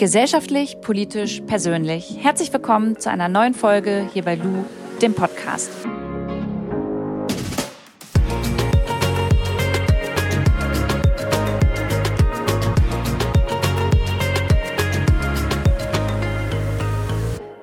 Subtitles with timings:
[0.00, 2.16] Gesellschaftlich, politisch, persönlich.
[2.22, 4.64] Herzlich willkommen zu einer neuen Folge hier bei Lu,
[5.02, 5.70] dem Podcast.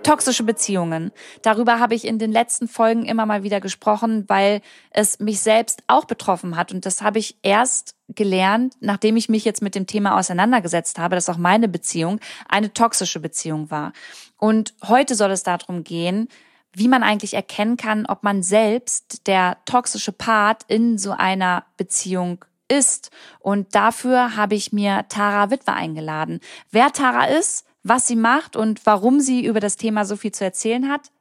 [0.08, 1.12] Toxische Beziehungen.
[1.42, 5.84] Darüber habe ich in den letzten Folgen immer mal wieder gesprochen, weil es mich selbst
[5.88, 6.72] auch betroffen hat.
[6.72, 11.16] Und das habe ich erst gelernt, nachdem ich mich jetzt mit dem Thema auseinandergesetzt habe,
[11.16, 13.92] dass auch meine Beziehung eine toxische Beziehung war.
[14.38, 16.30] Und heute soll es darum gehen,
[16.72, 22.46] wie man eigentlich erkennen kann, ob man selbst der toxische Part in so einer Beziehung
[22.70, 23.12] ist.
[23.40, 26.40] Und dafür habe ich mir Tara Witwer eingeladen.
[26.72, 30.44] Wer Tara ist, was sie macht und warum sie über das Thema so viel zu
[30.44, 31.12] erzählen hat,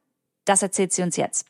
[0.44, 1.46] das erzählt sie uns jetzt.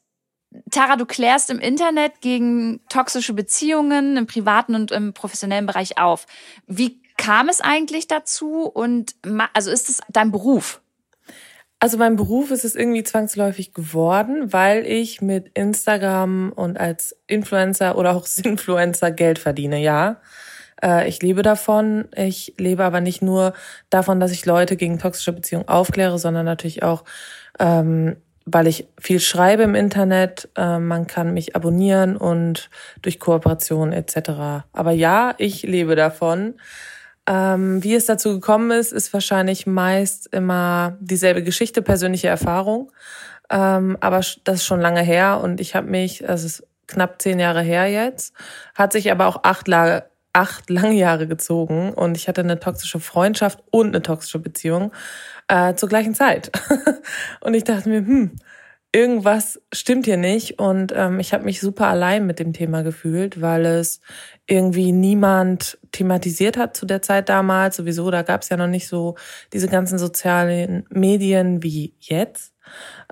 [0.70, 6.27] Tara, du klärst im Internet gegen toxische Beziehungen im privaten und im professionellen Bereich auf.
[6.66, 9.16] Wie kam es eigentlich dazu und
[9.52, 10.80] also ist es dein Beruf?
[11.79, 17.99] Also mein Beruf ist es irgendwie zwangsläufig geworden, weil ich mit Instagram und als Influencer
[17.99, 20.21] oder auch Sinfluencer Geld verdiene, ja.
[20.82, 22.09] Äh, ich lebe davon.
[22.15, 23.52] Ich lebe aber nicht nur
[23.91, 27.05] davon, dass ich Leute gegen toxische Beziehungen aufkläre, sondern natürlich auch,
[27.59, 30.49] ähm, weil ich viel schreibe im Internet.
[30.57, 32.71] Äh, man kann mich abonnieren und
[33.02, 34.65] durch Kooperation etc.
[34.73, 36.55] Aber ja, ich lebe davon.
[37.29, 42.93] Ähm, wie es dazu gekommen ist, ist wahrscheinlich meist immer dieselbe Geschichte, persönliche Erfahrung.
[43.51, 47.40] Ähm, aber das ist schon lange her und ich habe mich, das ist knapp zehn
[47.40, 48.33] Jahre her jetzt,
[48.74, 49.66] hat sich aber auch acht
[50.37, 54.93] acht lange Jahre gezogen und ich hatte eine toxische Freundschaft und eine toxische Beziehung
[55.48, 56.52] äh, zur gleichen Zeit.
[57.40, 58.37] und ich dachte mir, hm,
[58.93, 63.40] irgendwas stimmt hier nicht und ähm, ich habe mich super allein mit dem Thema gefühlt,
[63.40, 64.03] weil es
[64.47, 67.76] irgendwie niemand thematisiert hat zu der Zeit damals.
[67.76, 69.15] Sowieso, da gab es ja noch nicht so
[69.54, 72.53] diese ganzen sozialen Medien wie jetzt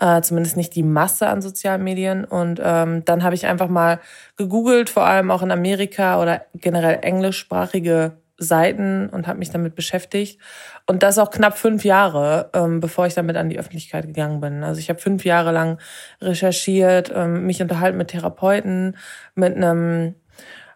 [0.01, 2.25] äh, zumindest nicht die Masse an sozialen Medien.
[2.25, 4.01] Und ähm, dann habe ich einfach mal
[4.37, 10.41] gegoogelt, vor allem auch in Amerika oder generell englischsprachige Seiten und habe mich damit beschäftigt.
[10.87, 14.65] Und das auch knapp fünf Jahre, ähm, bevor ich damit an die Öffentlichkeit gegangen bin.
[14.65, 15.79] Also ich habe fünf Jahre lang
[16.21, 18.97] recherchiert, ähm, mich unterhalten mit Therapeuten,
[19.35, 20.17] mit einem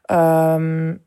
[0.09, 1.00] ähm,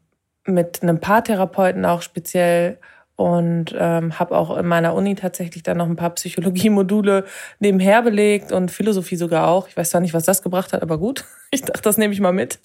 [0.45, 2.79] mit einem Paartherapeuten auch speziell
[3.21, 7.25] und ähm, habe auch in meiner Uni tatsächlich dann noch ein paar Psychologie-Module
[7.59, 9.67] nebenher belegt und Philosophie sogar auch.
[9.67, 11.25] Ich weiß zwar nicht, was das gebracht hat, aber gut.
[11.53, 12.59] Ich dachte, das nehme ich mal mit.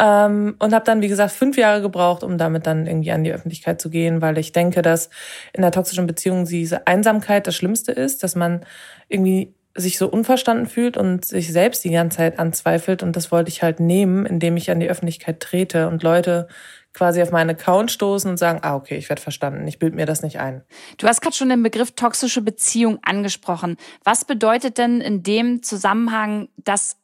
[0.00, 3.30] Ähm, und habe dann, wie gesagt, fünf Jahre gebraucht, um damit dann irgendwie an die
[3.30, 5.10] Öffentlichkeit zu gehen, weil ich denke, dass
[5.52, 8.64] in der toxischen Beziehung diese Einsamkeit das Schlimmste ist, dass man
[9.08, 13.02] irgendwie sich so unverstanden fühlt und sich selbst die ganze Zeit anzweifelt.
[13.02, 16.48] Und das wollte ich halt nehmen, indem ich an die Öffentlichkeit trete und Leute
[16.94, 20.06] quasi auf meinen Account stoßen und sagen, ah, okay, ich werde verstanden, ich bilde mir
[20.06, 20.62] das nicht ein.
[20.96, 23.76] Du hast gerade schon den Begriff toxische Beziehung angesprochen.
[24.04, 26.96] Was bedeutet denn in dem Zusammenhang das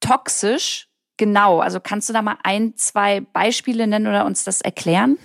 [0.00, 1.58] toxisch genau?
[1.60, 5.18] Also kannst du da mal ein, zwei Beispiele nennen oder uns das erklären?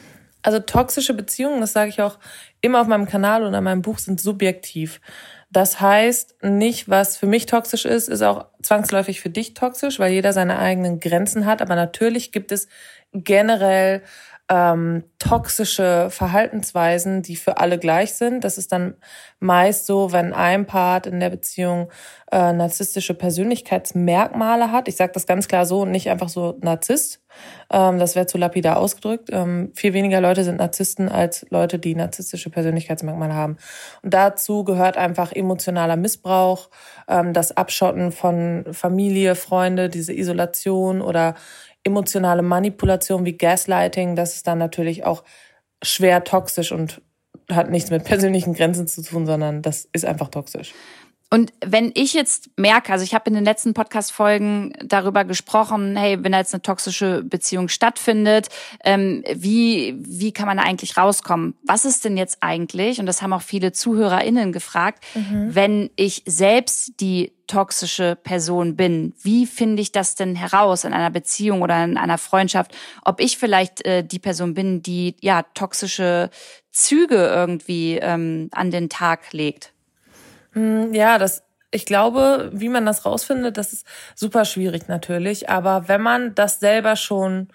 [0.44, 2.18] Also toxische Beziehungen, das sage ich auch
[2.62, 5.02] immer auf meinem Kanal oder in meinem Buch, sind subjektiv.
[5.52, 10.14] Das heißt, nicht was für mich toxisch ist, ist auch zwangsläufig für dich toxisch, weil
[10.14, 11.62] jeder seine eigenen Grenzen hat.
[11.62, 12.68] Aber natürlich gibt es
[13.14, 14.02] generell
[14.52, 18.44] ähm, toxische Verhaltensweisen, die für alle gleich sind.
[18.44, 18.96] Das ist dann
[19.40, 21.90] meist so, wenn ein Part in der Beziehung
[22.34, 24.90] äh, narzisstische Persönlichkeitsmerkmale hat.
[24.90, 27.22] Ich sage das ganz klar so und nicht einfach so Narzisst.
[27.72, 29.30] Ähm, das wäre zu lapidar ausgedrückt.
[29.32, 33.56] Ähm, viel weniger Leute sind Narzissten als Leute, die narzisstische Persönlichkeitsmerkmale haben.
[34.02, 36.70] Und dazu gehört einfach emotionaler Missbrauch,
[37.08, 41.36] ähm, das Abschotten von Familie, Freunde, diese Isolation oder
[41.84, 45.24] emotionale Manipulation wie Gaslighting, das ist dann natürlich auch
[45.84, 47.02] schwer toxisch und
[47.50, 50.74] hat nichts mit persönlichen Grenzen zu tun, sondern das ist einfach toxisch.
[51.34, 56.22] Und wenn ich jetzt merke, also ich habe in den letzten Podcast-Folgen darüber gesprochen, hey,
[56.22, 58.50] wenn da jetzt eine toxische Beziehung stattfindet,
[58.84, 61.56] ähm, wie, wie kann man da eigentlich rauskommen?
[61.64, 65.56] Was ist denn jetzt eigentlich, und das haben auch viele ZuhörerInnen gefragt, mhm.
[65.56, 69.14] wenn ich selbst die toxische Person bin?
[69.22, 72.76] Wie finde ich das denn heraus in einer Beziehung oder in einer Freundschaft?
[73.06, 76.30] Ob ich vielleicht äh, die Person bin, die ja toxische
[76.72, 79.72] Züge irgendwie ähm, an den Tag legt?
[80.54, 85.50] Hm, ja, das, ich glaube, wie man das rausfindet, das ist super schwierig natürlich.
[85.50, 87.48] Aber wenn man das selber schon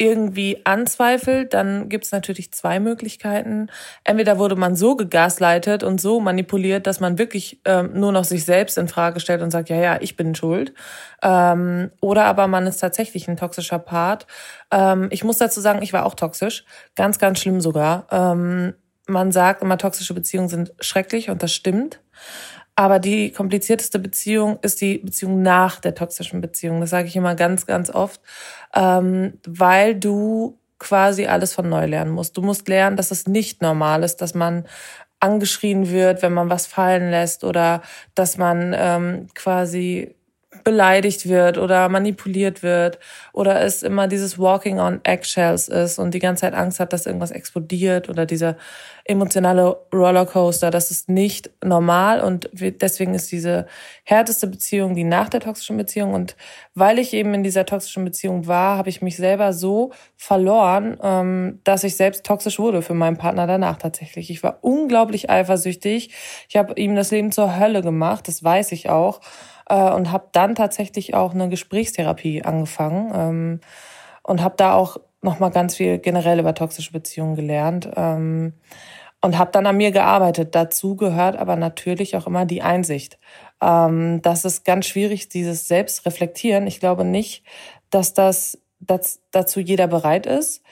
[0.00, 3.68] irgendwie anzweifelt, dann gibt es natürlich zwei Möglichkeiten.
[4.04, 8.44] Entweder wurde man so gegasleitet und so manipuliert, dass man wirklich ähm, nur noch sich
[8.44, 10.72] selbst in Frage stellt und sagt, ja, ja, ich bin schuld.
[11.22, 14.26] Ähm, oder aber man ist tatsächlich ein toxischer Part.
[14.72, 16.64] Ähm, ich muss dazu sagen, ich war auch toxisch,
[16.94, 18.06] ganz, ganz schlimm sogar.
[18.12, 18.74] Ähm,
[19.08, 22.00] man sagt immer, toxische Beziehungen sind schrecklich und das stimmt.
[22.76, 26.80] Aber die komplizierteste Beziehung ist die Beziehung nach der toxischen Beziehung.
[26.80, 28.20] Das sage ich immer ganz, ganz oft,
[28.72, 32.36] ähm, weil du quasi alles von neu lernen musst.
[32.36, 34.64] Du musst lernen, dass es nicht normal ist, dass man
[35.20, 37.82] angeschrien wird, wenn man was fallen lässt oder
[38.14, 40.14] dass man ähm, quasi
[40.64, 42.98] beleidigt wird oder manipuliert wird
[43.32, 47.06] oder es immer dieses Walking on Eggshells ist und die ganze Zeit Angst hat, dass
[47.06, 48.56] irgendwas explodiert oder dieser
[49.04, 53.66] emotionale Rollercoaster, das ist nicht normal und deswegen ist diese
[54.04, 56.36] härteste Beziehung die nach der toxischen Beziehung und
[56.78, 61.60] weil ich eben in dieser toxischen Beziehung war, habe ich mich selber so verloren, ähm,
[61.64, 64.30] dass ich selbst toxisch wurde für meinen Partner danach tatsächlich.
[64.30, 66.10] Ich war unglaublich eifersüchtig,
[66.48, 69.20] ich habe ihm das Leben zur Hölle gemacht, das weiß ich auch
[69.68, 73.60] äh, und habe dann tatsächlich auch eine Gesprächstherapie angefangen ähm,
[74.22, 78.54] und habe da auch noch mal ganz viel generell über toxische Beziehungen gelernt ähm,
[79.20, 80.54] und habe dann an mir gearbeitet.
[80.54, 83.18] Dazu gehört aber natürlich auch immer die Einsicht.
[83.60, 86.66] Ähm, das ist ganz schwierig, dieses Selbstreflektieren.
[86.66, 87.44] Ich glaube nicht,
[87.90, 90.62] dass das dass dazu jeder bereit ist.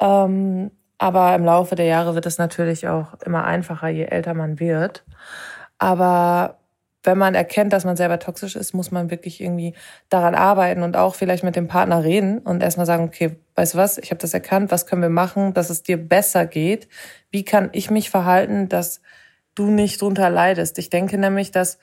[0.00, 4.60] Ähm, aber im Laufe der Jahre wird es natürlich auch immer einfacher, je älter man
[4.60, 5.04] wird.
[5.78, 6.58] Aber
[7.02, 9.74] wenn man erkennt, dass man selber toxisch ist, muss man wirklich irgendwie
[10.08, 13.78] daran arbeiten und auch vielleicht mit dem Partner reden und erstmal sagen, okay, weißt du
[13.78, 16.88] was, ich habe das erkannt, was können wir machen, dass es dir besser geht?
[17.36, 19.02] Wie kann ich mich verhalten, dass
[19.54, 20.78] du nicht drunter leidest?
[20.78, 21.78] Ich denke nämlich, dass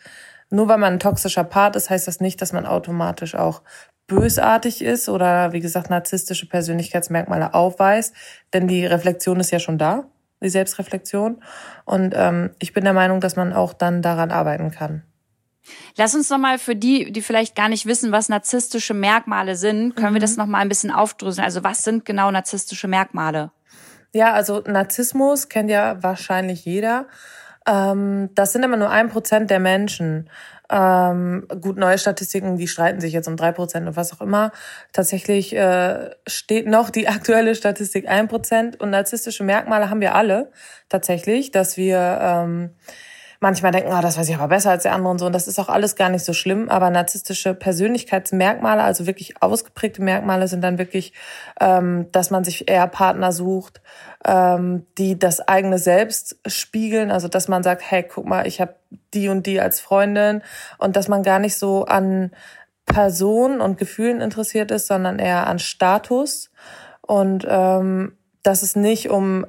[0.50, 3.61] nur weil man ein toxischer Part ist, heißt das nicht, dass man automatisch auch
[4.07, 8.15] bösartig ist oder wie gesagt narzisstische Persönlichkeitsmerkmale aufweist,
[8.51, 10.05] denn die Reflexion ist ja schon da,
[10.41, 11.44] die Selbstreflexion.
[11.85, 15.03] Und ähm, ich bin der Meinung, dass man auch dann daran arbeiten kann.
[15.97, 19.95] Lass uns noch mal für die, die vielleicht gar nicht wissen, was narzisstische Merkmale sind,
[19.95, 20.15] können mhm.
[20.15, 21.45] wir das noch mal ein bisschen aufdröseln.
[21.45, 23.51] Also was sind genau narzisstische Merkmale?
[24.13, 27.07] Ja, also Narzissmus kennt ja wahrscheinlich jeder.
[27.68, 30.30] Ähm, das sind immer nur ein Prozent der Menschen.
[30.69, 34.51] Ähm, gut, neue Statistiken, die streiten sich jetzt um drei Prozent und was auch immer.
[34.92, 40.51] Tatsächlich äh, steht noch die aktuelle Statistik ein Prozent und narzisstische Merkmale haben wir alle
[40.89, 42.69] tatsächlich, dass wir ähm,
[43.44, 45.25] manchmal denken, ah, das weiß ich aber besser als der andere und so.
[45.25, 46.69] Und das ist auch alles gar nicht so schlimm.
[46.69, 51.12] Aber narzisstische Persönlichkeitsmerkmale, also wirklich ausgeprägte Merkmale, sind dann wirklich,
[51.60, 53.81] ähm, dass man sich eher Partner sucht,
[54.25, 57.12] ähm, die das eigene Selbst spiegeln.
[57.12, 58.75] Also dass man sagt, hey, guck mal, ich habe
[59.13, 60.42] die und die als Freundin
[60.78, 62.31] und dass man gar nicht so an
[62.86, 66.50] Personen und Gefühlen interessiert ist, sondern eher an Status.
[67.01, 69.45] Und ähm, dass es nicht um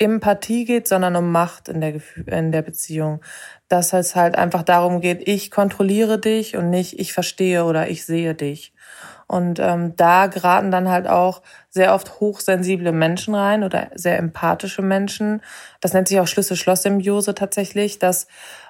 [0.00, 3.20] Empathie geht, sondern um Macht in der, in der Beziehung.
[3.68, 8.04] Dass es halt einfach darum geht, ich kontrolliere dich und nicht ich verstehe oder ich
[8.04, 8.72] sehe dich.
[9.28, 14.82] Und ähm, da geraten dann halt auch sehr oft hochsensible Menschen rein oder sehr empathische
[14.82, 15.40] Menschen.
[15.80, 18.26] Das nennt sich auch Schlüssel-Schloss-Symbiose tatsächlich, dass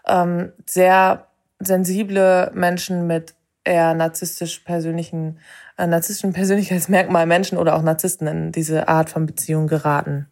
[0.06, 1.28] ähm, sehr
[1.60, 3.34] sensible Menschen mit
[3.64, 5.38] eher narzisstisch persönlichen,
[5.78, 10.26] äh, narzisstischen Persönlichkeitsmerkmal Menschen oder auch Narzissten in diese Art von Beziehung geraten.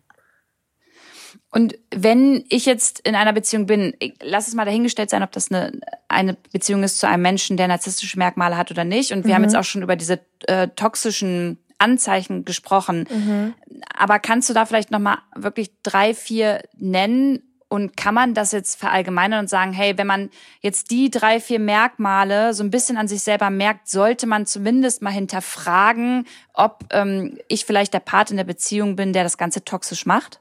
[1.51, 5.51] Und wenn ich jetzt in einer Beziehung bin, lass es mal dahingestellt sein, ob das
[5.51, 5.73] eine,
[6.09, 9.13] eine Beziehung ist zu einem Menschen, der narzisstische Merkmale hat oder nicht.
[9.13, 9.35] Und wir mhm.
[9.35, 13.07] haben jetzt auch schon über diese äh, toxischen Anzeichen gesprochen.
[13.11, 13.55] Mhm.
[13.97, 17.43] Aber kannst du da vielleicht nochmal wirklich drei, vier nennen?
[17.71, 20.31] Und kann man das jetzt verallgemeinern und sagen, hey, wenn man
[20.63, 25.03] jetzt die drei, vier Merkmale so ein bisschen an sich selber merkt, sollte man zumindest
[25.03, 29.67] mal hinterfragen, ob ähm, ich vielleicht der Part in der Beziehung bin, der das Ganze
[29.67, 30.41] toxisch macht?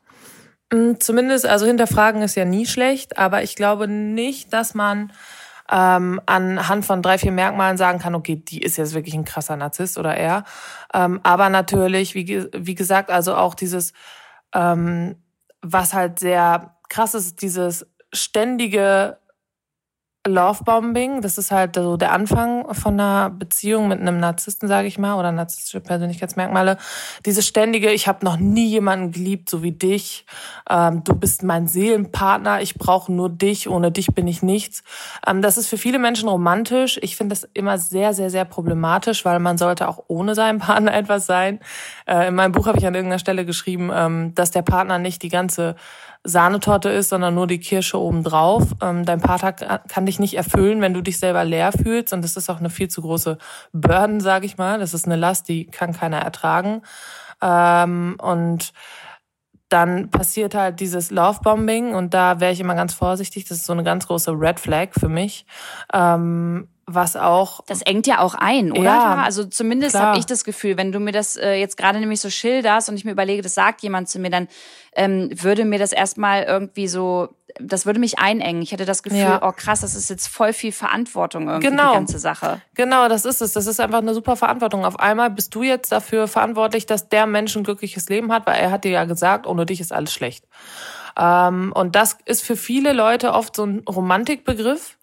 [0.71, 5.11] Mm, zumindest, also hinterfragen ist ja nie schlecht, aber ich glaube nicht, dass man
[5.69, 9.57] ähm, anhand von drei, vier Merkmalen sagen kann, okay, die ist jetzt wirklich ein krasser
[9.57, 10.43] Narzisst oder er.
[10.93, 13.93] Ähm, aber natürlich, wie, wie gesagt, also auch dieses,
[14.53, 15.15] ähm,
[15.61, 19.17] was halt sehr krass ist, dieses ständige
[20.27, 24.97] Lovebombing, das ist halt so der Anfang von einer Beziehung mit einem Narzissten, sage ich
[24.97, 26.77] mal, oder narzisstische Persönlichkeitsmerkmale.
[27.25, 30.25] Diese ständige, ich habe noch nie jemanden geliebt, so wie dich.
[30.69, 34.83] Ähm, du bist mein Seelenpartner, ich brauche nur dich, ohne dich bin ich nichts.
[35.25, 36.99] Ähm, das ist für viele Menschen romantisch.
[37.01, 40.93] Ich finde das immer sehr, sehr, sehr problematisch, weil man sollte auch ohne seinen Partner
[40.95, 41.59] etwas sein.
[42.05, 45.23] Äh, in meinem Buch habe ich an irgendeiner Stelle geschrieben, ähm, dass der Partner nicht
[45.23, 45.75] die ganze
[46.27, 48.63] Sahnetorte ist, sondern nur die Kirsche obendrauf.
[48.81, 49.53] Ähm, dein Partner
[49.87, 52.11] kann dich nicht erfüllen, wenn du dich selber leer fühlst.
[52.11, 53.37] Und das ist auch eine viel zu große
[53.71, 54.79] Burden, sage ich mal.
[54.79, 56.81] Das ist eine Last, die kann keiner ertragen.
[57.41, 58.73] Ähm, und
[59.69, 63.45] dann passiert halt dieses Lovebombing und da wäre ich immer ganz vorsichtig.
[63.45, 65.45] Das ist so eine ganz große Red Flag für mich.
[65.93, 67.59] Ähm, was auch.
[67.67, 68.83] Das engt ja auch ein, oder?
[68.83, 72.21] Ja, also zumindest habe ich das Gefühl, wenn du mir das äh, jetzt gerade nämlich
[72.21, 74.47] so schilderst und ich mir überlege, das sagt jemand zu mir, dann
[74.95, 77.27] ähm, würde mir das erstmal irgendwie so,
[77.59, 78.61] das würde mich einengen.
[78.61, 79.45] Ich hätte das Gefühl, ja.
[79.45, 81.89] oh krass, das ist jetzt voll viel Verantwortung irgendwie, genau.
[81.89, 82.61] die ganze Sache.
[82.73, 83.51] Genau, das ist es.
[83.51, 84.85] Das ist einfach eine super Verantwortung.
[84.85, 88.59] Auf einmal bist du jetzt dafür verantwortlich, dass der Mensch ein glückliches Leben hat, weil
[88.61, 90.45] er hat dir ja gesagt, ohne dich ist alles schlecht.
[91.19, 94.97] Ähm, und das ist für viele Leute oft so ein Romantikbegriff,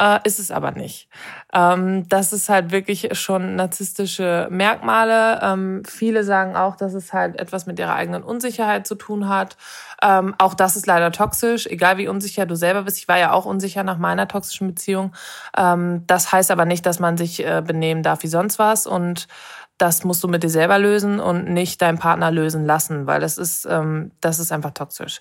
[0.00, 1.08] äh, ist es aber nicht.
[1.52, 5.40] Ähm, das ist halt wirklich schon narzisstische Merkmale.
[5.42, 9.56] Ähm, viele sagen auch, dass es halt etwas mit ihrer eigenen Unsicherheit zu tun hat.
[10.02, 12.98] Ähm, auch das ist leider toxisch, egal wie unsicher du selber bist.
[12.98, 15.14] Ich war ja auch unsicher nach meiner toxischen Beziehung.
[15.56, 19.28] Ähm, das heißt aber nicht, dass man sich äh, benehmen darf wie sonst was und
[19.78, 23.36] das musst du mit dir selber lösen und nicht deinen Partner lösen lassen, weil das
[23.36, 25.20] ist, ähm, das ist einfach toxisch.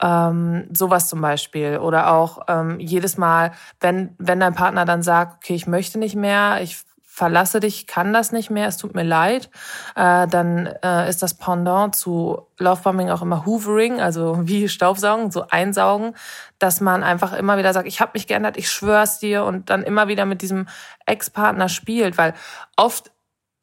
[0.00, 1.78] Ähm, sowas zum Beispiel.
[1.78, 6.14] Oder auch ähm, jedes Mal, wenn, wenn dein Partner dann sagt, okay, ich möchte nicht
[6.14, 6.84] mehr, ich
[7.18, 9.50] verlasse dich, kann das nicht mehr, es tut mir leid,
[9.96, 15.44] äh, dann äh, ist das Pendant zu Lovebombing auch immer Hoovering, also wie Staubsaugen, so
[15.48, 16.14] einsaugen,
[16.60, 19.82] dass man einfach immer wieder sagt, ich habe mich geändert, ich schwör's dir und dann
[19.82, 20.68] immer wieder mit diesem
[21.06, 22.34] Ex-Partner spielt, weil
[22.76, 23.10] oft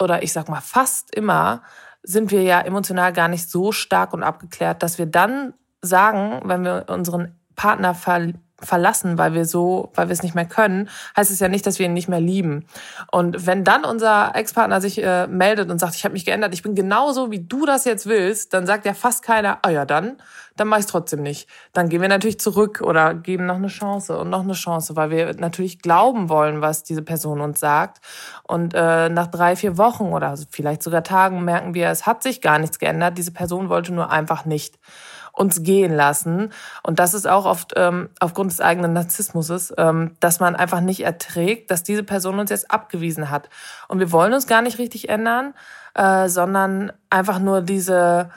[0.02, 1.64] oder ich sag mal fast immer
[2.04, 5.54] sind wir ja emotional gar nicht so stark und abgeklärt, dass wir dann
[5.86, 10.46] sagen, wenn wir unseren Partner ver verlassen, weil wir so, weil wir es nicht mehr
[10.46, 12.66] können, heißt es ja nicht, dass wir ihn nicht mehr lieben.
[13.12, 16.64] Und wenn dann unser Ex-Partner sich äh, meldet und sagt, ich habe mich geändert, ich
[16.64, 20.18] bin genauso, wie du das jetzt willst, dann sagt ja fast keiner, ah ja, dann
[20.56, 21.50] dann mache ich trotzdem nicht.
[21.74, 25.10] Dann gehen wir natürlich zurück oder geben noch eine Chance und noch eine Chance, weil
[25.10, 28.00] wir natürlich glauben wollen, was diese Person uns sagt.
[28.44, 32.42] Und äh, nach drei, vier Wochen oder vielleicht sogar Tagen merken wir, es hat sich
[32.42, 33.18] gar nichts geändert.
[33.18, 34.80] Diese Person wollte nur einfach nicht
[35.36, 36.52] uns gehen lassen.
[36.84, 41.04] Und das ist auch oft ähm, aufgrund des eigenen Narzissmuses, ähm, dass man einfach nicht
[41.04, 43.50] erträgt, dass diese Person uns jetzt abgewiesen hat.
[43.88, 45.54] Und wir wollen uns gar nicht richtig ändern,
[45.94, 48.30] äh, sondern einfach nur diese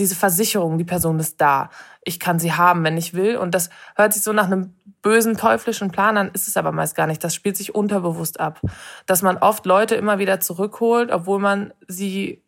[0.00, 1.68] diese Versicherung, die Person ist da.
[2.04, 3.36] Ich kann sie haben, wenn ich will.
[3.36, 6.96] Und das hört sich so nach einem bösen, teuflischen Plan an, ist es aber meist
[6.96, 7.22] gar nicht.
[7.22, 8.60] Das spielt sich unterbewusst ab.
[9.06, 12.42] Dass man oft Leute immer wieder zurückholt, obwohl man sie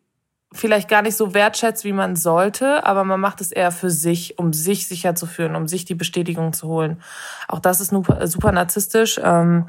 [0.53, 4.39] vielleicht gar nicht so wertschätzt, wie man sollte, aber man macht es eher für sich,
[4.39, 7.01] um sich sicher zu fühlen, um sich die Bestätigung zu holen.
[7.47, 9.19] Auch das ist super narzisstisch.
[9.23, 9.67] Ähm,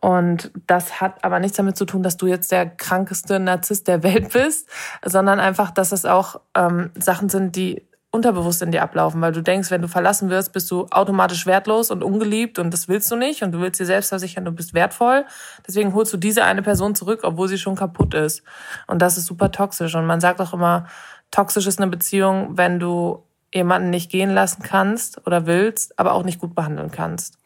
[0.00, 4.02] und das hat aber nichts damit zu tun, dass du jetzt der krankeste Narzisst der
[4.02, 4.68] Welt bist,
[5.04, 7.82] sondern einfach, dass es auch ähm, Sachen sind, die
[8.16, 11.90] unterbewusst in dir ablaufen, weil du denkst, wenn du verlassen wirst, bist du automatisch wertlos
[11.90, 14.74] und ungeliebt und das willst du nicht und du willst dir selbst versichern, du bist
[14.74, 15.24] wertvoll.
[15.66, 18.42] Deswegen holst du diese eine Person zurück, obwohl sie schon kaputt ist.
[18.88, 19.94] Und das ist super toxisch.
[19.94, 20.86] Und man sagt auch immer,
[21.30, 23.22] toxisch ist eine Beziehung, wenn du
[23.54, 27.38] jemanden nicht gehen lassen kannst oder willst, aber auch nicht gut behandeln kannst.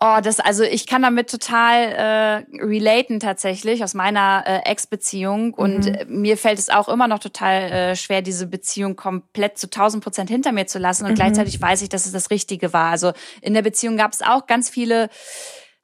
[0.00, 5.54] Oh, das, also ich kann damit total äh, relaten tatsächlich aus meiner äh, Ex-Beziehung.
[5.54, 5.94] Und mhm.
[5.94, 10.02] Äh, mir fällt es auch immer noch total äh, schwer, diese Beziehung komplett zu 1000
[10.02, 11.04] Prozent hinter mir zu lassen.
[11.04, 11.16] Und mhm.
[11.16, 12.90] gleichzeitig weiß ich, dass es das Richtige war.
[12.90, 15.08] Also in der Beziehung gab es auch ganz viele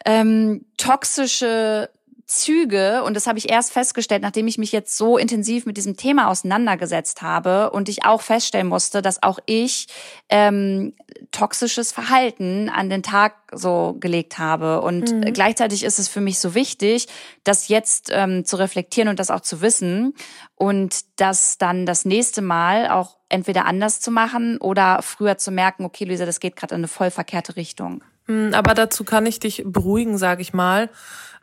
[0.05, 1.91] ähm, toxische
[2.31, 5.97] Züge, und das habe ich erst festgestellt, nachdem ich mich jetzt so intensiv mit diesem
[5.97, 9.89] Thema auseinandergesetzt habe und ich auch feststellen musste, dass auch ich
[10.29, 10.95] ähm,
[11.33, 14.81] toxisches Verhalten an den Tag so gelegt habe.
[14.81, 15.33] Und mhm.
[15.33, 17.09] gleichzeitig ist es für mich so wichtig,
[17.43, 20.15] das jetzt ähm, zu reflektieren und das auch zu wissen
[20.55, 25.85] und das dann das nächste Mal auch entweder anders zu machen oder früher zu merken,
[25.85, 28.05] okay, Luisa, das geht gerade in eine voll verkehrte Richtung.
[28.29, 30.91] Mhm, aber dazu kann ich dich beruhigen, sage ich mal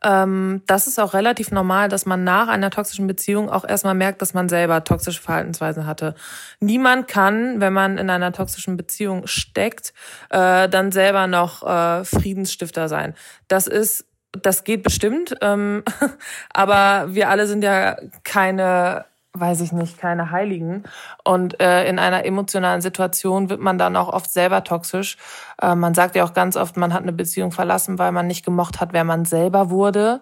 [0.03, 4.21] ähm, das ist auch relativ normal, dass man nach einer toxischen Beziehung auch erstmal merkt,
[4.21, 6.15] dass man selber toxische Verhaltensweisen hatte.
[6.59, 9.93] Niemand kann, wenn man in einer toxischen Beziehung steckt,
[10.29, 13.15] äh, dann selber noch äh, Friedensstifter sein.
[13.47, 14.05] Das ist
[14.43, 15.83] das geht bestimmt, ähm,
[16.53, 19.05] aber wir alle sind ja keine
[19.39, 20.83] weiß ich nicht, keine Heiligen.
[21.23, 25.17] Und äh, in einer emotionalen Situation wird man dann auch oft selber toxisch.
[25.61, 28.45] Äh, man sagt ja auch ganz oft, man hat eine Beziehung verlassen, weil man nicht
[28.45, 30.21] gemocht hat, wer man selber wurde.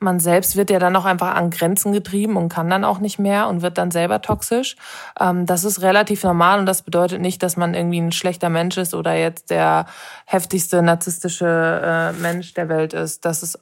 [0.00, 3.18] Man selbst wird ja dann auch einfach an Grenzen getrieben und kann dann auch nicht
[3.18, 4.76] mehr und wird dann selber toxisch.
[5.18, 8.76] Ähm, das ist relativ normal und das bedeutet nicht, dass man irgendwie ein schlechter Mensch
[8.76, 9.86] ist oder jetzt der
[10.24, 13.24] heftigste narzisstische äh, Mensch der Welt ist.
[13.24, 13.58] Das ist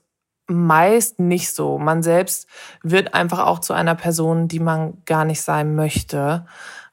[0.46, 1.78] meist nicht so.
[1.78, 2.48] Man selbst
[2.82, 6.46] wird einfach auch zu einer Person, die man gar nicht sein möchte.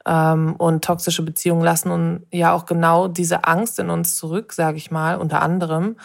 [0.05, 4.75] Ähm, und toxische Beziehungen lassen und ja auch genau diese Angst in uns zurück, sage
[4.75, 5.95] ich mal, unter anderem,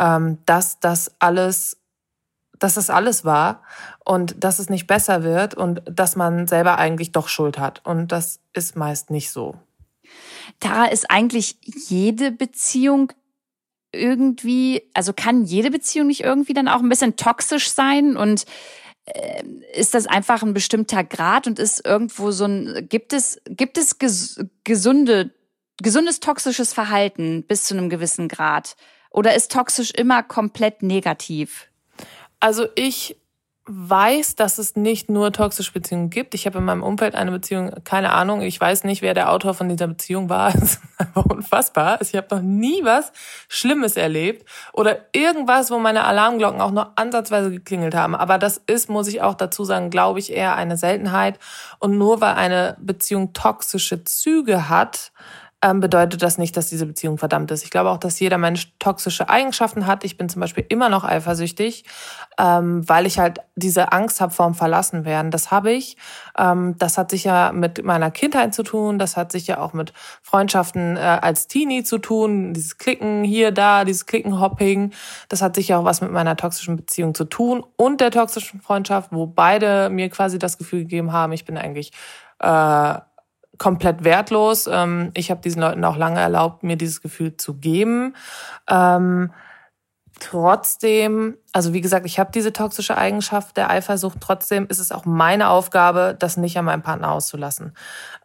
[0.00, 1.76] ähm, dass das alles
[2.62, 3.62] dass das alles war
[4.04, 7.80] und dass es nicht besser wird und dass man selber eigentlich doch Schuld hat.
[7.84, 9.56] Und das ist meist nicht so.
[10.60, 11.56] Da ist eigentlich
[11.88, 13.12] jede Beziehung
[13.92, 18.44] irgendwie, also kann jede Beziehung nicht irgendwie dann auch ein bisschen toxisch sein und
[19.04, 19.42] äh,
[19.74, 23.98] ist das einfach ein bestimmter Grad und ist irgendwo so ein, gibt es, gibt es
[23.98, 25.34] ges gesunde,
[25.82, 28.76] gesundes toxisches Verhalten bis zu einem gewissen Grad?
[29.10, 31.68] Oder ist toxisch immer komplett negativ?
[32.40, 33.16] Also ich
[33.66, 36.34] weiß, dass es nicht nur toxische Beziehungen gibt.
[36.34, 39.54] Ich habe in meinem Umfeld eine Beziehung, keine Ahnung, ich weiß nicht, wer der Autor
[39.54, 40.52] von dieser Beziehung war.
[40.62, 42.00] Es ist einfach unfassbar.
[42.00, 43.12] Ich habe noch nie was
[43.48, 48.14] Schlimmes erlebt oder irgendwas, wo meine Alarmglocken auch nur ansatzweise geklingelt haben.
[48.14, 51.38] Aber das ist, muss ich auch dazu sagen, glaube ich, eher eine Seltenheit.
[51.78, 55.12] Und nur weil eine Beziehung toxische Züge hat,
[55.74, 57.62] bedeutet das nicht, dass diese Beziehung verdammt ist.
[57.62, 60.04] Ich glaube auch, dass jeder Mensch toxische Eigenschaften hat.
[60.04, 61.84] Ich bin zum Beispiel immer noch eifersüchtig,
[62.38, 65.30] ähm, weil ich halt diese Angst habe vorm Verlassenwerden.
[65.30, 65.96] Das habe ich.
[66.36, 68.98] Ähm, das hat sicher mit meiner Kindheit zu tun.
[68.98, 69.92] Das hat sicher auch mit
[70.22, 72.54] Freundschaften äh, als Teenie zu tun.
[72.54, 74.92] Dieses Klicken hier, da, dieses Klickenhopping.
[75.28, 79.10] Das hat sicher auch was mit meiner toxischen Beziehung zu tun und der toxischen Freundschaft,
[79.12, 81.92] wo beide mir quasi das Gefühl gegeben haben, ich bin eigentlich
[82.40, 82.94] äh,
[83.58, 84.68] komplett wertlos.
[84.70, 88.16] Ähm, ich habe diesen Leuten auch lange erlaubt, mir dieses Gefühl zu geben.
[88.68, 89.32] Ähm,
[90.20, 94.18] trotzdem, also wie gesagt, ich habe diese toxische Eigenschaft der Eifersucht.
[94.20, 97.74] Trotzdem ist es auch meine Aufgabe, das nicht an meinem Partner auszulassen.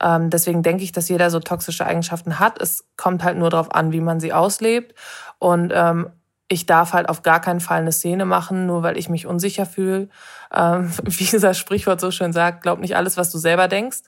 [0.01, 2.61] Ähm, deswegen denke ich, dass jeder so toxische Eigenschaften hat.
[2.61, 4.93] Es kommt halt nur darauf an, wie man sie auslebt.
[5.39, 6.09] Und ähm,
[6.49, 9.65] ich darf halt auf gar keinen Fall eine Szene machen, nur weil ich mich unsicher
[9.65, 10.09] fühle.
[10.53, 14.03] Ähm, wie dieser Sprichwort so schön sagt, glaub nicht alles, was du selber denkst.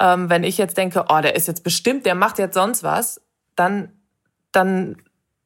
[0.00, 3.20] Ähm, wenn ich jetzt denke, oh, der ist jetzt bestimmt, der macht jetzt sonst was,
[3.56, 3.92] dann,
[4.52, 4.96] dann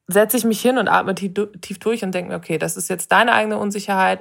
[0.09, 2.91] setze ich mich hin und atme tief, tief durch und denke mir, okay, das ist
[2.91, 4.21] jetzt deine eigene Unsicherheit.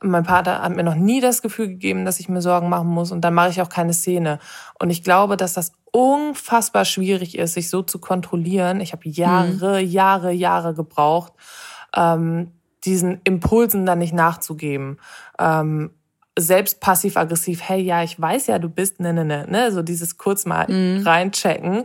[0.00, 3.10] Mein Vater hat mir noch nie das Gefühl gegeben, dass ich mir Sorgen machen muss
[3.10, 4.38] und dann mache ich auch keine Szene.
[4.78, 8.80] Und ich glaube, dass das unfassbar schwierig ist, sich so zu kontrollieren.
[8.80, 9.88] Ich habe Jahre, mhm.
[9.88, 11.32] Jahre, Jahre gebraucht,
[11.96, 12.52] ähm,
[12.84, 14.98] diesen Impulsen dann nicht nachzugeben.
[15.38, 15.90] Ähm,
[16.40, 20.18] selbst passiv-aggressiv, hey, ja, ich weiß ja, du bist, ne, ne, ne, ne, so dieses
[20.18, 21.06] kurz mal mhm.
[21.06, 21.84] reinchecken.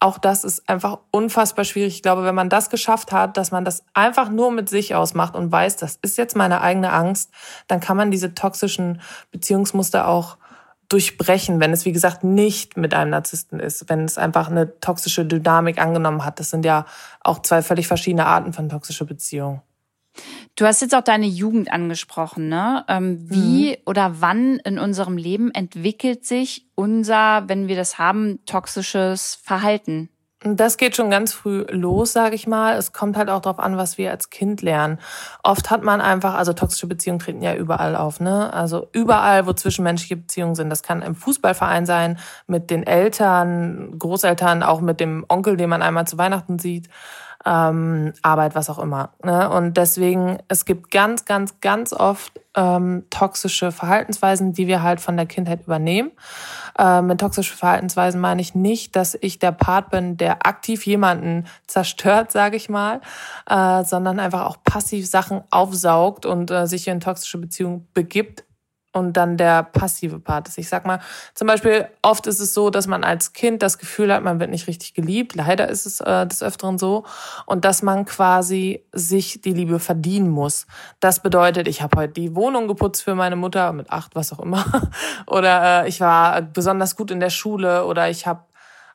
[0.00, 1.94] Auch das ist einfach unfassbar schwierig.
[1.94, 5.34] Ich glaube, wenn man das geschafft hat, dass man das einfach nur mit sich ausmacht
[5.34, 7.30] und weiß, das ist jetzt meine eigene Angst,
[7.68, 9.00] dann kann man diese toxischen
[9.30, 10.36] Beziehungsmuster auch
[10.88, 15.24] durchbrechen, wenn es, wie gesagt, nicht mit einem Narzissten ist, wenn es einfach eine toxische
[15.24, 16.38] Dynamik angenommen hat.
[16.38, 16.84] Das sind ja
[17.20, 19.62] auch zwei völlig verschiedene Arten von toxischer Beziehung.
[20.54, 22.84] Du hast jetzt auch deine Jugend angesprochen, ne?
[22.88, 23.76] Ähm, wie mhm.
[23.86, 30.10] oder wann in unserem Leben entwickelt sich unser, wenn wir das haben, toxisches Verhalten?
[30.44, 32.76] Das geht schon ganz früh los, sage ich mal.
[32.76, 34.98] Es kommt halt auch darauf an, was wir als Kind lernen.
[35.44, 38.52] Oft hat man einfach, also toxische Beziehungen treten ja überall auf, ne?
[38.52, 40.68] Also überall, wo zwischenmenschliche Beziehungen sind.
[40.68, 45.80] Das kann im Fußballverein sein, mit den Eltern, Großeltern, auch mit dem Onkel, den man
[45.80, 46.88] einmal zu Weihnachten sieht
[47.44, 49.10] ähm, Arbeit, was auch immer.
[49.22, 49.50] Ne?
[49.50, 55.16] Und deswegen, es gibt ganz, ganz, ganz oft ähm, toxische Verhaltensweisen, die wir halt von
[55.16, 56.12] der Kindheit übernehmen.
[56.78, 61.46] Ähm, mit toxischen Verhaltensweisen meine ich nicht, dass ich der Part bin, der aktiv jemanden
[61.66, 63.00] zerstört, sage ich mal,
[63.48, 68.44] äh, sondern einfach auch passiv Sachen aufsaugt und äh, sich in toxische Beziehungen begibt,
[68.92, 70.58] und dann der passive Part ist.
[70.58, 71.00] Ich sag mal,
[71.34, 74.50] zum Beispiel, oft ist es so, dass man als Kind das Gefühl hat, man wird
[74.50, 75.34] nicht richtig geliebt.
[75.34, 77.04] Leider ist es äh, des Öfteren so.
[77.46, 80.66] Und dass man quasi sich die Liebe verdienen muss.
[81.00, 84.40] Das bedeutet, ich habe heute die Wohnung geputzt für meine Mutter, mit acht, was auch
[84.40, 84.64] immer.
[85.26, 88.44] oder äh, ich war besonders gut in der Schule oder ich habe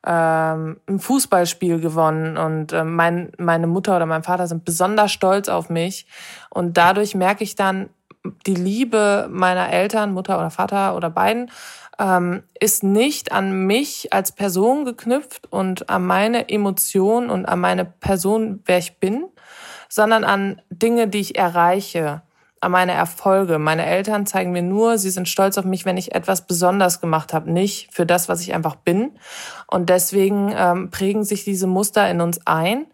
[0.05, 5.49] ähm, ein Fußballspiel gewonnen und äh, mein, meine Mutter oder mein Vater sind besonders stolz
[5.49, 6.05] auf mich.
[6.49, 7.89] Und dadurch merke ich dann,
[8.45, 11.51] die Liebe meiner Eltern, Mutter oder Vater oder beiden,
[11.99, 17.85] ähm, ist nicht an mich als Person geknüpft und an meine Emotionen und an meine
[17.85, 19.25] Person, wer ich bin,
[19.89, 22.21] sondern an Dinge, die ich erreiche,
[22.59, 23.59] an meine Erfolge.
[23.59, 27.33] Meine Eltern zeigen mir nur, sie sind stolz auf mich, wenn ich etwas besonders gemacht
[27.33, 29.11] habe, nicht für das, was ich einfach bin.
[29.67, 32.87] Und deswegen ähm, prägen sich diese Muster in uns ein.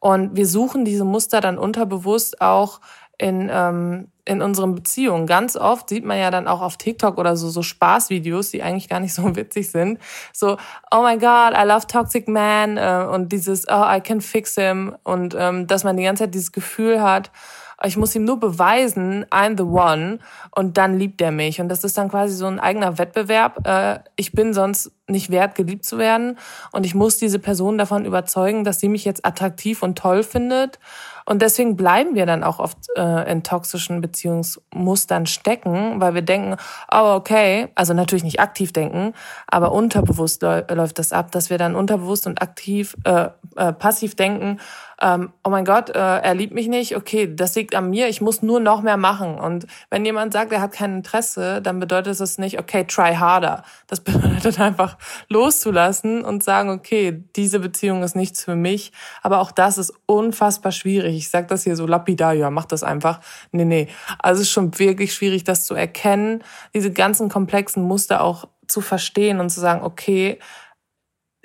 [0.00, 2.80] Und wir suchen diese Muster dann unterbewusst auch
[3.18, 5.26] in, ähm, in unseren Beziehungen.
[5.26, 8.88] Ganz oft sieht man ja dann auch auf TikTok oder so, so Spaßvideos, die eigentlich
[8.88, 9.98] gar nicht so witzig sind.
[10.32, 10.56] So,
[10.90, 14.96] oh my God, I love toxic man äh, und dieses, oh, I can fix him
[15.02, 17.30] und ähm, dass man die ganze Zeit dieses Gefühl hat,
[17.84, 20.18] ich muss ihm nur beweisen, I'm the one
[20.50, 21.60] und dann liebt er mich.
[21.60, 23.66] Und das ist dann quasi so ein eigener Wettbewerb.
[23.66, 26.38] Äh, ich bin sonst nicht wert, geliebt zu werden.
[26.72, 30.78] Und ich muss diese Person davon überzeugen, dass sie mich jetzt attraktiv und toll findet.
[31.26, 36.56] Und deswegen bleiben wir dann auch oft äh, in toxischen Beziehungsmustern stecken, weil wir denken,
[36.92, 39.14] oh okay, also natürlich nicht aktiv denken,
[39.46, 44.58] aber unterbewusst läuft das ab, dass wir dann unterbewusst und aktiv, äh, äh, passiv denken,
[45.04, 48.22] ähm, oh mein Gott, äh, er liebt mich nicht, okay, das liegt an mir, ich
[48.22, 49.34] muss nur noch mehr machen.
[49.38, 53.64] Und wenn jemand sagt, er hat kein Interesse, dann bedeutet es nicht, okay, try harder.
[53.86, 54.96] Das bedeutet einfach
[55.28, 58.92] loszulassen und sagen, okay, diese Beziehung ist nichts für mich.
[59.20, 61.14] Aber auch das ist unfassbar schwierig.
[61.16, 63.20] Ich sage das hier so lapidar, ja, mach das einfach.
[63.52, 63.88] Nee, nee.
[64.18, 68.80] Also es ist schon wirklich schwierig, das zu erkennen, diese ganzen komplexen Muster auch zu
[68.80, 70.38] verstehen und zu sagen, okay,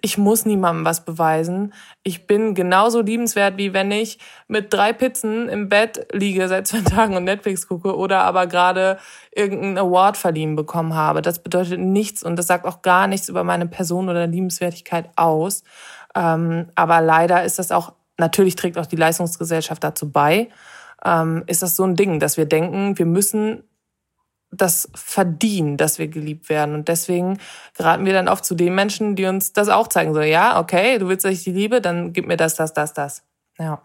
[0.02, 1.74] ich muss niemandem was beweisen.
[2.04, 6.82] Ich bin genauso liebenswert, wie wenn ich mit drei Pizzen im Bett liege seit zwei
[6.90, 8.98] Tagen und Netflix gucke oder aber gerade
[9.32, 11.22] irgendeinen Award verliehen bekommen habe.
[11.22, 15.64] Das bedeutet nichts und das sagt auch gar nichts über meine Person oder Liebenswertigkeit aus.
[16.16, 20.50] Ähm, aber leider ist das auch, natürlich trägt auch die Leistungsgesellschaft dazu bei,
[21.06, 23.64] ähm, ist das so ein Ding, dass wir denken, wir müssen
[24.52, 26.76] das verdienen, dass wir geliebt werden.
[26.76, 27.40] Und deswegen
[27.76, 30.14] geraten wir dann oft zu den Menschen, die uns das auch zeigen.
[30.14, 32.94] So, ja, okay, du willst, dass ich die liebe, dann gib mir das, das, das,
[32.94, 33.24] das.
[33.58, 33.82] Ja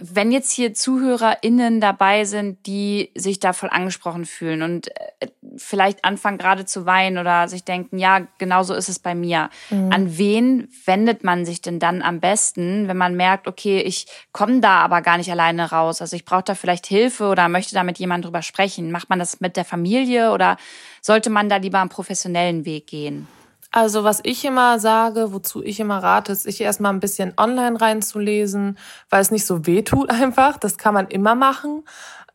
[0.00, 6.04] wenn jetzt hier ZuhörerInnen dabei sind, die sich da voll angesprochen fühlen und äh, vielleicht
[6.04, 9.50] anfangen gerade zu weinen oder sich denken, ja, genau so ist es bei mir.
[9.70, 9.92] Mhm.
[9.92, 14.60] An wen wendet man sich denn dann am besten, wenn man merkt, okay, ich komme
[14.60, 16.00] da aber gar nicht alleine raus.
[16.00, 18.92] Also ich brauche da vielleicht Hilfe oder möchte da mit jemandem drüber sprechen.
[18.92, 20.56] Macht man das mit der Familie oder
[21.00, 23.26] sollte man da lieber einen professionellen Weg gehen?
[23.70, 27.80] Also was ich immer sage, wozu ich immer rate, ist, sich erstmal ein bisschen online
[27.80, 28.78] reinzulesen,
[29.10, 30.56] weil es nicht so weh tut einfach.
[30.58, 31.84] Das kann man immer machen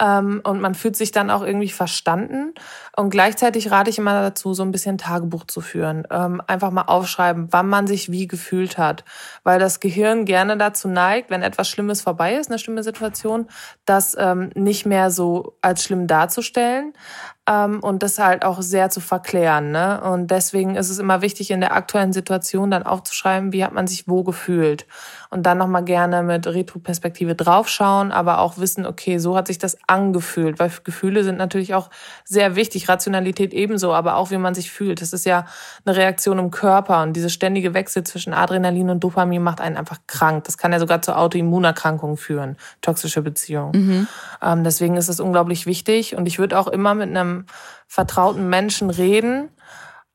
[0.04, 2.54] ähm, und man fühlt sich dann auch irgendwie verstanden.
[2.96, 6.06] Und gleichzeitig rate ich immer dazu, so ein bisschen Tagebuch zu führen.
[6.12, 9.06] Ähm, einfach mal aufschreiben, wann man sich wie gefühlt hat.
[9.44, 13.48] Weil das Gehirn gerne dazu neigt, wenn etwas Schlimmes vorbei ist, eine schlimme Situation,
[13.86, 16.94] das ähm, nicht mehr so als schlimm darzustellen
[17.48, 19.72] ähm, und das halt auch sehr zu verklären.
[19.72, 20.02] Ne?
[20.02, 23.88] Und deswegen ist es immer wichtig, in der aktuellen Situation dann aufzuschreiben, wie hat man
[23.88, 24.86] sich wo gefühlt.
[25.34, 29.76] Und dann nochmal gerne mit Retroperspektive draufschauen, aber auch wissen, okay, so hat sich das
[29.88, 31.90] angefühlt, weil Gefühle sind natürlich auch
[32.24, 35.02] sehr wichtig, Rationalität ebenso, aber auch wie man sich fühlt.
[35.02, 35.48] Das ist ja
[35.86, 39.98] eine Reaktion im Körper und diese ständige Wechsel zwischen Adrenalin und Dopamin macht einen einfach
[40.06, 40.44] krank.
[40.44, 43.72] Das kann ja sogar zu Autoimmunerkrankungen führen, toxische Beziehungen.
[43.74, 44.08] Mhm.
[44.40, 47.48] Ähm, deswegen ist es unglaublich wichtig und ich würde auch immer mit einem
[47.88, 49.50] vertrauten Menschen reden.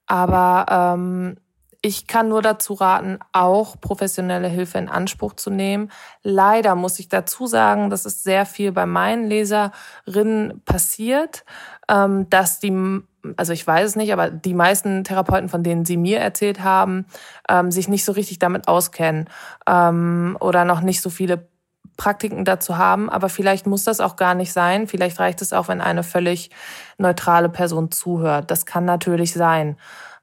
[0.07, 1.37] Aber ähm,
[1.81, 5.91] ich kann nur dazu raten, auch professionelle Hilfe in Anspruch zu nehmen.
[6.23, 11.45] Leider muss ich dazu sagen, dass es sehr viel bei meinen Leserinnen passiert,
[11.89, 13.03] ähm, dass die
[13.37, 17.05] also ich weiß es nicht, aber die meisten Therapeuten, von denen sie mir erzählt haben,
[17.49, 19.29] ähm, sich nicht so richtig damit auskennen
[19.69, 21.49] ähm, oder noch nicht so viele
[21.97, 24.87] Praktiken dazu haben, aber vielleicht muss das auch gar nicht sein.
[24.87, 26.51] Vielleicht reicht es auch, wenn eine völlig
[26.97, 28.51] neutrale Person zuhört.
[28.53, 29.77] Das kann natürlich sein.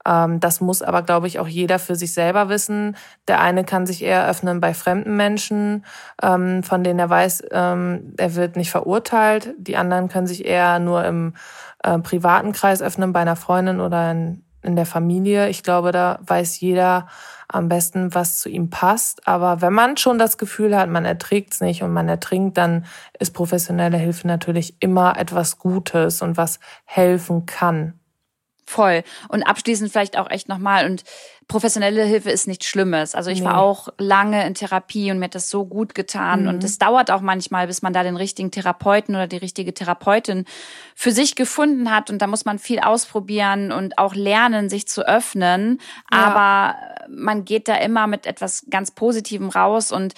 [0.06, 2.96] Ähm, das muss aber, glaube ich, auch jeder für sich selber wissen.
[3.28, 5.86] Der eine kann sich eher öffnen bei fremden Menschen,
[6.22, 9.54] ähm, von denen er weiß, ähm, er wird nicht verurteilt.
[9.58, 11.34] Die anderen können sich eher nur im
[11.84, 15.50] äh, privaten Kreis öffnen, bei einer Freundin oder in, in der Familie.
[15.50, 17.08] Ich glaube, da weiß jeder,
[17.48, 19.28] am besten, was zu ihm passt.
[19.28, 22.86] Aber wenn man schon das Gefühl hat, man erträgt es nicht und man ertrinkt, dann
[23.20, 28.00] ist professionelle Hilfe natürlich immer etwas Gutes und was helfen kann.
[28.68, 29.04] Voll.
[29.30, 31.04] Und abschließend vielleicht auch echt nochmal und
[31.48, 33.14] professionelle Hilfe ist nichts Schlimmes.
[33.14, 33.46] Also ich nee.
[33.46, 36.44] war auch lange in Therapie und mir hat das so gut getan.
[36.44, 36.48] Mhm.
[36.48, 40.46] Und es dauert auch manchmal, bis man da den richtigen Therapeuten oder die richtige Therapeutin
[40.96, 42.10] für sich gefunden hat.
[42.10, 45.80] Und da muss man viel ausprobieren und auch lernen, sich zu öffnen.
[46.12, 46.18] Ja.
[46.18, 46.76] Aber
[47.08, 49.92] man geht da immer mit etwas ganz Positivem raus.
[49.92, 50.16] Und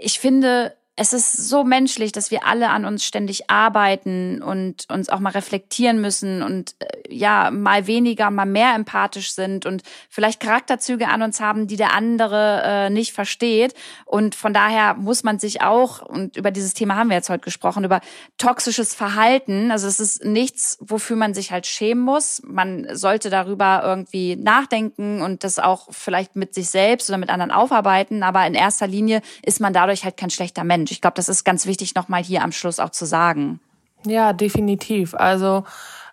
[0.00, 5.10] ich finde, es ist so menschlich, dass wir alle an uns ständig arbeiten und uns
[5.10, 10.40] auch mal reflektieren müssen und äh, ja, mal weniger, mal mehr empathisch sind und vielleicht
[10.40, 13.74] Charakterzüge an uns haben, die der andere äh, nicht versteht.
[14.06, 17.44] Und von daher muss man sich auch, und über dieses Thema haben wir jetzt heute
[17.44, 18.00] gesprochen, über
[18.38, 19.70] toxisches Verhalten.
[19.70, 22.40] Also es ist nichts, wofür man sich halt schämen muss.
[22.42, 27.50] Man sollte darüber irgendwie nachdenken und das auch vielleicht mit sich selbst oder mit anderen
[27.50, 28.22] aufarbeiten.
[28.22, 30.85] Aber in erster Linie ist man dadurch halt kein schlechter Mensch.
[30.86, 30.92] Mensch.
[30.92, 33.60] Ich glaube, das ist ganz wichtig, nochmal hier am Schluss auch zu sagen.
[34.06, 35.14] Ja, definitiv.
[35.14, 35.64] Also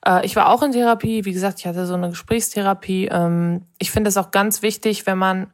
[0.06, 1.26] äh, ich war auch in Therapie.
[1.26, 3.08] Wie gesagt, ich hatte so eine Gesprächstherapie.
[3.12, 5.52] Ähm, ich finde es auch ganz wichtig, wenn man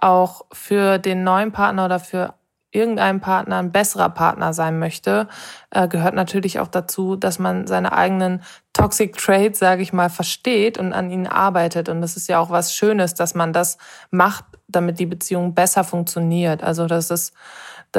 [0.00, 2.34] auch für den neuen Partner oder für
[2.70, 5.28] irgendeinem Partner ein besserer Partner sein möchte,
[5.70, 8.42] äh, gehört natürlich auch dazu, dass man seine eigenen
[8.74, 11.88] Toxic Traits, sage ich mal, versteht und an ihnen arbeitet.
[11.88, 13.78] Und das ist ja auch was Schönes, dass man das
[14.10, 16.62] macht, damit die Beziehung besser funktioniert.
[16.62, 17.32] Also das ist,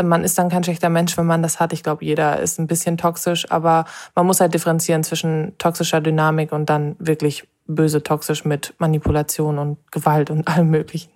[0.01, 1.73] man ist dann kein schlechter Mensch, wenn man das hat.
[1.73, 6.51] Ich glaube, jeder ist ein bisschen toxisch, aber man muss halt differenzieren zwischen toxischer Dynamik
[6.51, 11.11] und dann wirklich böse toxisch mit Manipulation und Gewalt und allem Möglichen.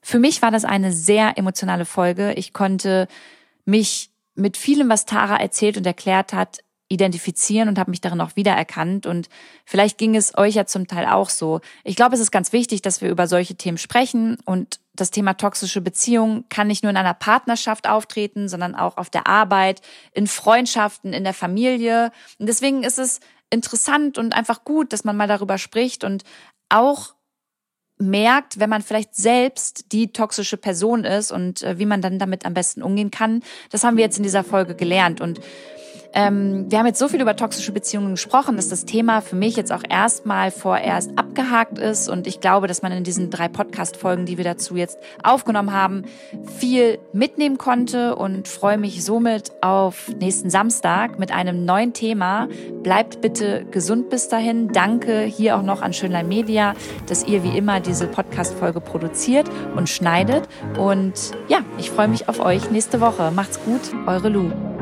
[0.00, 2.34] Für mich war das eine sehr emotionale Folge.
[2.34, 3.08] Ich konnte
[3.64, 6.58] mich mit vielem, was Tara erzählt und erklärt hat,
[6.94, 9.06] identifizieren und habe mich darin auch wiedererkannt.
[9.06, 9.28] Und
[9.64, 11.60] vielleicht ging es euch ja zum Teil auch so.
[11.82, 14.38] Ich glaube, es ist ganz wichtig, dass wir über solche Themen sprechen.
[14.44, 19.10] Und das Thema toxische Beziehung kann nicht nur in einer Partnerschaft auftreten, sondern auch auf
[19.10, 22.12] der Arbeit, in Freundschaften, in der Familie.
[22.38, 26.24] Und deswegen ist es interessant und einfach gut, dass man mal darüber spricht und
[26.68, 27.14] auch
[27.98, 32.44] merkt, wenn man vielleicht selbst die toxische Person ist und äh, wie man dann damit
[32.44, 33.42] am besten umgehen kann.
[33.70, 35.40] Das haben wir jetzt in dieser Folge gelernt und
[36.14, 39.56] ähm, wir haben jetzt so viel über toxische Beziehungen gesprochen, dass das Thema für mich
[39.56, 42.08] jetzt auch erstmal vorerst abgehakt ist.
[42.08, 46.04] Und ich glaube, dass man in diesen drei Podcast-Folgen, die wir dazu jetzt aufgenommen haben,
[46.56, 52.48] viel mitnehmen konnte und freue mich somit auf nächsten Samstag mit einem neuen Thema.
[52.84, 54.68] Bleibt bitte gesund bis dahin.
[54.68, 56.74] Danke hier auch noch an Schönlein Media,
[57.08, 60.48] dass ihr wie immer diese Podcast-Folge produziert und schneidet.
[60.78, 63.32] Und ja, ich freue mich auf euch nächste Woche.
[63.32, 64.73] Macht's gut, eure Lu.